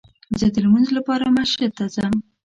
زه 0.39 0.45
دلمونځ 0.55 0.87
لپاره 0.97 1.33
مسجد 1.37 1.71
ته 1.77 1.85
ځم 1.95 2.13